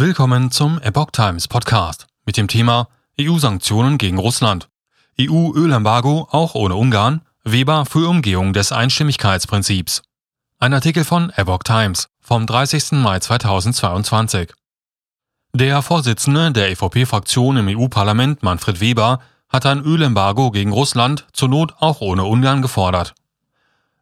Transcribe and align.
Willkommen 0.00 0.50
zum 0.50 0.80
Epoch 0.80 1.10
Times 1.10 1.46
Podcast 1.46 2.06
mit 2.24 2.38
dem 2.38 2.48
Thema 2.48 2.88
EU-Sanktionen 3.20 3.98
gegen 3.98 4.16
Russland. 4.16 4.70
EU-Ölembargo 5.20 6.26
auch 6.30 6.54
ohne 6.54 6.74
Ungarn. 6.74 7.20
Weber 7.44 7.84
für 7.84 8.08
Umgehung 8.08 8.54
des 8.54 8.72
Einstimmigkeitsprinzips. 8.72 10.00
Ein 10.58 10.72
Artikel 10.72 11.04
von 11.04 11.28
Epoch 11.36 11.64
Times 11.64 12.08
vom 12.18 12.46
30. 12.46 12.92
Mai 12.92 13.18
2022. 13.18 14.54
Der 15.52 15.82
Vorsitzende 15.82 16.50
der 16.50 16.70
EVP-Fraktion 16.70 17.58
im 17.58 17.68
EU-Parlament, 17.68 18.42
Manfred 18.42 18.80
Weber, 18.80 19.20
hat 19.50 19.66
ein 19.66 19.82
Ölembargo 19.82 20.50
gegen 20.50 20.72
Russland 20.72 21.26
zur 21.34 21.50
Not 21.50 21.74
auch 21.78 22.00
ohne 22.00 22.24
Ungarn 22.24 22.62
gefordert. 22.62 23.12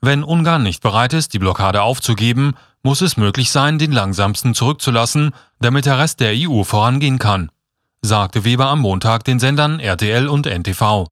Wenn 0.00 0.24
Ungarn 0.24 0.64
nicht 0.64 0.82
bereit 0.82 1.12
ist, 1.12 1.34
die 1.34 1.38
Blockade 1.38 1.82
aufzugeben, 1.82 2.56
muss 2.84 3.00
es 3.00 3.16
möglich 3.16 3.50
sein, 3.50 3.78
den 3.78 3.90
langsamsten 3.90 4.54
zurückzulassen, 4.54 5.34
damit 5.58 5.86
der 5.86 5.98
Rest 5.98 6.20
der 6.20 6.34
EU 6.36 6.62
vorangehen 6.62 7.18
kann, 7.18 7.50
sagte 8.02 8.44
Weber 8.44 8.66
am 8.66 8.80
Montag 8.80 9.24
den 9.24 9.40
Sendern 9.40 9.80
RTL 9.80 10.28
und 10.28 10.46
NTV. 10.46 11.08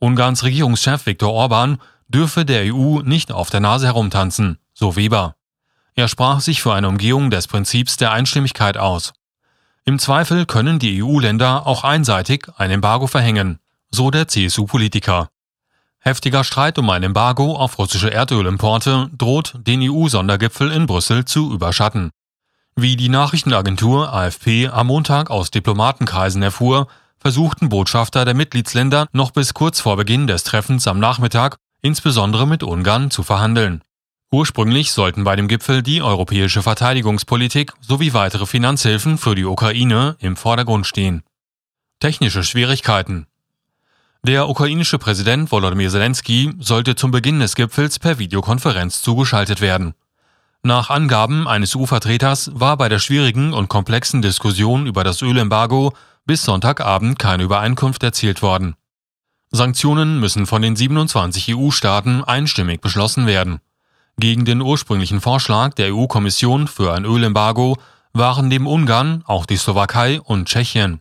Ungarns 0.00 0.42
Regierungschef 0.42 1.06
Viktor 1.06 1.32
Orban 1.32 1.78
dürfe 2.08 2.44
der 2.44 2.74
EU 2.74 3.00
nicht 3.02 3.32
auf 3.32 3.50
der 3.50 3.60
Nase 3.60 3.86
herumtanzen, 3.86 4.58
so 4.74 4.96
Weber. 4.96 5.36
Er 5.94 6.08
sprach 6.08 6.40
sich 6.40 6.60
für 6.60 6.74
eine 6.74 6.88
Umgehung 6.88 7.30
des 7.30 7.46
Prinzips 7.46 7.96
der 7.96 8.10
Einstimmigkeit 8.12 8.76
aus. 8.76 9.14
Im 9.84 10.00
Zweifel 10.00 10.44
können 10.44 10.80
die 10.80 11.02
EU-Länder 11.02 11.66
auch 11.66 11.84
einseitig 11.84 12.48
ein 12.56 12.72
Embargo 12.72 13.06
verhängen, 13.06 13.60
so 13.90 14.10
der 14.10 14.26
CSU-Politiker. 14.26 15.28
Heftiger 16.06 16.44
Streit 16.44 16.78
um 16.78 16.88
ein 16.88 17.02
Embargo 17.02 17.56
auf 17.56 17.78
russische 17.78 18.12
Erdölimporte 18.12 19.10
droht, 19.18 19.54
den 19.66 19.82
EU-Sondergipfel 19.82 20.70
in 20.70 20.86
Brüssel 20.86 21.24
zu 21.24 21.52
überschatten. 21.52 22.12
Wie 22.76 22.94
die 22.94 23.08
Nachrichtenagentur 23.08 24.12
AFP 24.12 24.68
am 24.68 24.86
Montag 24.86 25.30
aus 25.30 25.50
Diplomatenkreisen 25.50 26.44
erfuhr, 26.44 26.86
versuchten 27.18 27.70
Botschafter 27.70 28.24
der 28.24 28.34
Mitgliedsländer 28.34 29.08
noch 29.10 29.32
bis 29.32 29.52
kurz 29.52 29.80
vor 29.80 29.96
Beginn 29.96 30.28
des 30.28 30.44
Treffens 30.44 30.86
am 30.86 31.00
Nachmittag, 31.00 31.56
insbesondere 31.82 32.46
mit 32.46 32.62
Ungarn, 32.62 33.10
zu 33.10 33.24
verhandeln. 33.24 33.82
Ursprünglich 34.30 34.92
sollten 34.92 35.24
bei 35.24 35.34
dem 35.34 35.48
Gipfel 35.48 35.82
die 35.82 36.02
europäische 36.02 36.62
Verteidigungspolitik 36.62 37.72
sowie 37.80 38.12
weitere 38.12 38.46
Finanzhilfen 38.46 39.18
für 39.18 39.34
die 39.34 39.44
Ukraine 39.44 40.14
im 40.20 40.36
Vordergrund 40.36 40.86
stehen. 40.86 41.24
Technische 41.98 42.44
Schwierigkeiten. 42.44 43.26
Der 44.26 44.48
ukrainische 44.48 44.98
Präsident 44.98 45.52
Volodymyr 45.52 45.88
Zelensky 45.88 46.52
sollte 46.58 46.96
zum 46.96 47.12
Beginn 47.12 47.38
des 47.38 47.54
Gipfels 47.54 48.00
per 48.00 48.18
Videokonferenz 48.18 49.00
zugeschaltet 49.00 49.60
werden. 49.60 49.94
Nach 50.64 50.90
Angaben 50.90 51.46
eines 51.46 51.76
EU-Vertreters 51.76 52.50
war 52.52 52.76
bei 52.76 52.88
der 52.88 52.98
schwierigen 52.98 53.52
und 53.52 53.68
komplexen 53.68 54.22
Diskussion 54.22 54.88
über 54.88 55.04
das 55.04 55.22
Ölembargo 55.22 55.92
bis 56.24 56.42
Sonntagabend 56.42 57.20
keine 57.20 57.44
Übereinkunft 57.44 58.02
erzielt 58.02 58.42
worden. 58.42 58.74
Sanktionen 59.52 60.18
müssen 60.18 60.46
von 60.46 60.60
den 60.60 60.74
27 60.74 61.54
EU-Staaten 61.54 62.24
einstimmig 62.24 62.80
beschlossen 62.80 63.28
werden. 63.28 63.60
Gegen 64.18 64.44
den 64.44 64.60
ursprünglichen 64.60 65.20
Vorschlag 65.20 65.74
der 65.74 65.94
EU-Kommission 65.94 66.66
für 66.66 66.92
ein 66.92 67.04
Ölembargo 67.04 67.76
waren 68.12 68.48
neben 68.48 68.66
Ungarn 68.66 69.22
auch 69.24 69.46
die 69.46 69.56
Slowakei 69.56 70.20
und 70.20 70.48
Tschechien. 70.48 71.00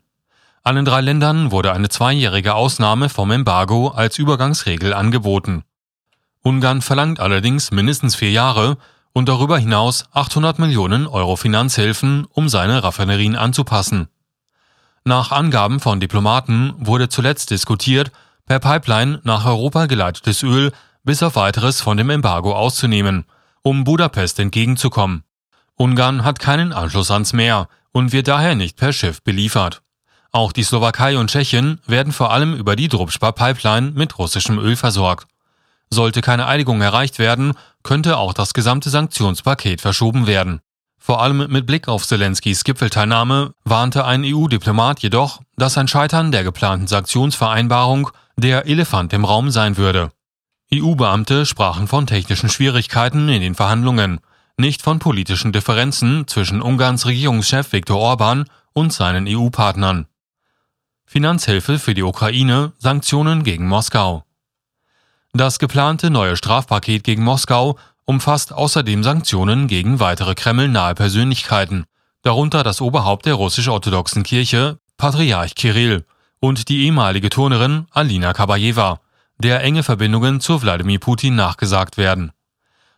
Allen 0.66 0.84
drei 0.84 1.02
Ländern 1.02 1.52
wurde 1.52 1.74
eine 1.74 1.90
zweijährige 1.90 2.56
Ausnahme 2.56 3.08
vom 3.10 3.30
Embargo 3.30 3.90
als 3.90 4.18
Übergangsregel 4.18 4.96
angeboten. 4.96 5.64
Ungarn 6.42 6.82
verlangt 6.82 7.20
allerdings 7.20 7.70
mindestens 7.70 8.16
vier 8.16 8.32
Jahre 8.32 8.78
und 9.14 9.30
darüber 9.30 9.60
hinaus 9.60 10.06
800 10.12 10.58
Millionen 10.58 11.06
Euro 11.06 11.36
Finanzhilfen, 11.36 12.26
um 12.32 12.50
seine 12.50 12.84
Raffinerien 12.84 13.36
anzupassen. 13.36 14.08
Nach 15.04 15.32
Angaben 15.32 15.80
von 15.80 16.00
Diplomaten 16.00 16.74
wurde 16.80 17.10
zuletzt 17.10 17.52
diskutiert, 17.52 18.12
per 18.48 18.60
Pipeline 18.60 19.22
nach 19.24 19.46
Europa 19.46 19.86
geleitetes 19.86 20.42
Öl 20.42 20.72
bis 21.04 21.22
auf 21.22 21.36
weiteres 21.36 21.80
von 21.80 21.96
dem 21.96 22.10
Embargo 22.10 22.56
auszunehmen, 22.56 23.26
um 23.62 23.84
Budapest 23.84 24.40
entgegenzukommen. 24.40 25.26
Ungarn 25.76 26.24
hat 26.24 26.40
keinen 26.40 26.74
Anschluss 26.74 27.12
ans 27.12 27.34
Meer 27.34 27.68
und 27.92 28.14
wird 28.14 28.28
daher 28.28 28.56
nicht 28.56 28.78
per 28.78 28.94
Schiff 28.94 29.22
beliefert. 29.22 29.84
Auch 30.36 30.52
die 30.52 30.64
Slowakei 30.64 31.18
und 31.18 31.30
Tschechien 31.30 31.80
werden 31.88 32.12
vor 32.12 32.34
allem 32.34 32.56
über 32.56 32.76
die 32.76 32.90
Drupspar-Pipeline 32.90 33.92
mit 33.92 34.20
russischem 34.20 34.60
Öl 34.60 34.76
versorgt. 34.76 35.30
Sollte 35.90 36.20
keine 36.20 36.46
Einigung 36.46 36.82
erreicht 36.82 37.20
werden, 37.20 37.54
könnte 37.84 38.18
auch 38.18 38.34
das 38.34 38.54
gesamte 38.54 38.90
Sanktionspaket 38.90 39.80
verschoben 39.80 40.28
werden. 40.28 40.60
Vor 41.00 41.22
allem 41.22 41.50
mit 41.50 41.66
Blick 41.66 41.88
auf 41.88 42.06
Zelenskys 42.06 42.66
Gipfelteilnahme 42.66 43.54
warnte 43.64 44.04
ein 44.04 44.26
EU-Diplomat 44.26 45.00
jedoch, 45.00 45.40
dass 45.56 45.78
ein 45.78 45.88
Scheitern 45.88 46.34
der 46.34 46.44
geplanten 46.44 46.88
Sanktionsvereinbarung 46.88 48.10
der 48.36 48.66
Elefant 48.66 49.14
im 49.14 49.24
Raum 49.24 49.52
sein 49.52 49.78
würde. 49.78 50.12
EU-Beamte 50.74 51.46
sprachen 51.46 51.88
von 51.88 52.08
technischen 52.08 52.50
Schwierigkeiten 52.50 53.30
in 53.30 53.40
den 53.40 53.56
Verhandlungen, 53.56 54.20
nicht 54.58 54.82
von 54.82 55.00
politischen 55.00 55.54
Differenzen 55.54 56.28
zwischen 56.28 56.62
Ungarns 56.62 57.06
Regierungschef 57.06 57.72
Viktor 57.72 57.98
Orban 57.98 58.44
und 58.74 58.92
seinen 58.92 59.28
EU-Partnern. 59.30 60.08
Finanzhilfe 61.06 61.80
für 61.80 61.94
die 61.94 62.04
Ukraine, 62.04 62.74
Sanktionen 62.80 63.44
gegen 63.44 63.68
Moskau. 63.68 64.24
Das 65.34 65.60
geplante 65.60 66.10
neue 66.10 66.38
Strafpaket 66.38 67.04
gegen 67.04 67.24
Moskau 67.24 67.78
umfasst 68.06 68.54
außerdem 68.54 69.04
Sanktionen 69.04 69.68
gegen 69.68 70.00
weitere 70.00 70.36
Kreml-nahe 70.36 70.96
Persönlichkeiten, 70.96 71.86
darunter 72.22 72.64
das 72.64 72.82
Oberhaupt 72.82 73.26
der 73.26 73.36
russisch-orthodoxen 73.36 74.24
Kirche, 74.24 74.80
Patriarch 74.98 75.56
Kirill, 75.56 76.06
und 76.40 76.70
die 76.70 76.86
ehemalige 76.86 77.30
Turnerin 77.30 77.88
Alina 77.92 78.34
Kabajewa, 78.34 79.00
der 79.38 79.62
enge 79.64 79.84
Verbindungen 79.84 80.40
zu 80.40 80.62
Wladimir 80.62 81.00
Putin 81.00 81.36
nachgesagt 81.36 81.98
werden. 81.98 82.32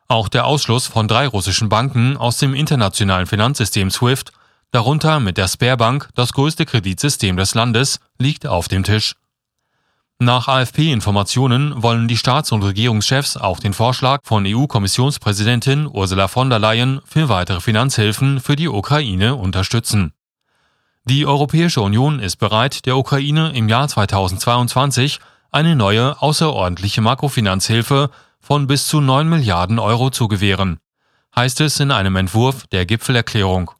Auch 0.07 0.29
der 0.29 0.45
Ausschluss 0.45 0.87
von 0.87 1.07
drei 1.07 1.27
russischen 1.27 1.69
Banken 1.69 2.17
aus 2.17 2.37
dem 2.37 2.53
internationalen 2.53 3.27
Finanzsystem 3.27 3.91
SWIFT, 3.91 4.31
darunter 4.71 5.19
mit 5.19 5.37
der 5.37 5.47
Sperrbank, 5.47 6.09
das 6.15 6.33
größte 6.33 6.65
Kreditsystem 6.65 7.37
des 7.37 7.55
Landes, 7.55 7.99
liegt 8.17 8.47
auf 8.47 8.67
dem 8.67 8.83
Tisch. 8.83 9.15
Nach 10.19 10.47
AFP-Informationen 10.47 11.83
wollen 11.83 12.07
die 12.07 12.17
Staats- 12.17 12.51
und 12.51 12.63
Regierungschefs 12.63 13.37
auch 13.37 13.59
den 13.59 13.73
Vorschlag 13.73 14.21
von 14.23 14.45
EU-Kommissionspräsidentin 14.47 15.87
Ursula 15.87 16.27
von 16.27 16.49
der 16.49 16.57
Leyen 16.57 17.01
für 17.05 17.29
weitere 17.29 17.61
Finanzhilfen 17.61 18.39
für 18.39 18.55
die 18.55 18.67
Ukraine 18.67 19.35
unterstützen. 19.35 20.13
Die 21.05 21.27
Europäische 21.27 21.81
Union 21.81 22.19
ist 22.19 22.37
bereit, 22.37 22.87
der 22.87 22.97
Ukraine 22.97 23.51
im 23.53 23.69
Jahr 23.69 23.87
2022 23.87 25.19
eine 25.51 25.75
neue 25.75 26.19
außerordentliche 26.19 27.01
Makrofinanzhilfe 27.01 28.09
von 28.41 28.65
bis 28.65 28.87
zu 28.87 28.99
9 28.99 29.29
Milliarden 29.29 29.77
Euro 29.77 30.09
zu 30.09 30.27
gewähren, 30.27 30.79
heißt 31.35 31.61
es 31.61 31.79
in 31.79 31.91
einem 31.91 32.15
Entwurf 32.15 32.65
der 32.67 32.85
Gipfelerklärung. 32.85 33.71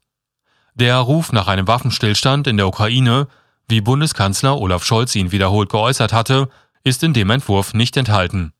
Der 0.79 0.97
Ruf 0.97 1.31
nach 1.31 1.47
einem 1.47 1.67
Waffenstillstand 1.67 2.45
in 2.45 2.57
der 2.57 2.67
Ukraine, 2.67 3.27
wie 3.67 3.81
Bundeskanzler 3.81 4.61
Olaf 4.61 4.83
Scholz 4.83 5.15
ihn 5.15 5.31
wiederholt 5.31 5.69
geäußert 5.69 6.13
hatte, 6.13 6.49
ist 6.83 7.01
in 7.01 7.13
dem 7.13 7.31
Entwurf 7.31 7.73
nicht 7.73 7.97
enthalten. 7.97 8.53